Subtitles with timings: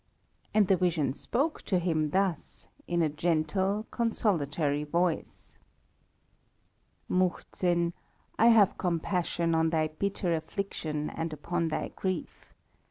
[0.51, 5.59] And the vision spoke to him thus, in a gentle, consolatory voice
[7.07, 7.93] "Muhzin,
[8.39, 12.51] I have compassion on thy bitter affliction and upon thy grief.